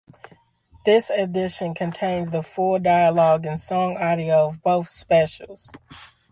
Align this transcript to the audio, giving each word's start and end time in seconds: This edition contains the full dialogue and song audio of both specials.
This 0.83 1.11
edition 1.11 1.75
contains 1.75 2.31
the 2.31 2.41
full 2.41 2.79
dialogue 2.79 3.45
and 3.45 3.59
song 3.59 3.97
audio 3.97 4.47
of 4.47 4.63
both 4.63 4.87
specials. 4.87 5.69